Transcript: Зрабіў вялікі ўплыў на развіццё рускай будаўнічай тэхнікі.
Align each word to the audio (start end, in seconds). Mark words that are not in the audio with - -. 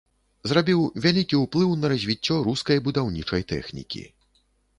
Зрабіў 0.51 0.79
вялікі 1.03 1.41
ўплыў 1.43 1.75
на 1.81 1.91
развіццё 1.93 2.39
рускай 2.49 2.77
будаўнічай 2.89 3.47
тэхнікі. 3.53 4.03